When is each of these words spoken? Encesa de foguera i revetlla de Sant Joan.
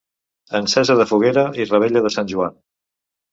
Encesa 0.59 0.95
de 0.99 1.05
foguera 1.11 1.43
i 1.59 1.67
revetlla 1.73 2.03
de 2.07 2.13
Sant 2.17 2.33
Joan. 2.33 2.59